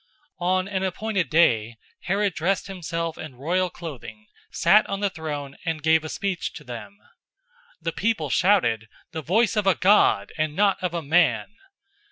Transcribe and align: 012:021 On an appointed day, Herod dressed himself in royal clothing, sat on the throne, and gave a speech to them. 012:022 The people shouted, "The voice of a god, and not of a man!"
012:021 0.41 0.47
On 0.47 0.67
an 0.67 0.81
appointed 0.83 1.29
day, 1.29 1.77
Herod 2.05 2.33
dressed 2.33 2.65
himself 2.65 3.19
in 3.19 3.35
royal 3.35 3.69
clothing, 3.69 4.25
sat 4.49 4.83
on 4.87 4.99
the 4.99 5.11
throne, 5.11 5.55
and 5.63 5.83
gave 5.83 6.03
a 6.03 6.09
speech 6.09 6.53
to 6.53 6.63
them. 6.63 6.97
012:022 7.83 7.83
The 7.83 7.91
people 7.91 8.29
shouted, 8.31 8.87
"The 9.11 9.21
voice 9.21 9.55
of 9.55 9.67
a 9.67 9.75
god, 9.75 10.31
and 10.39 10.55
not 10.55 10.81
of 10.81 10.95
a 10.95 11.03
man!" 11.03 11.49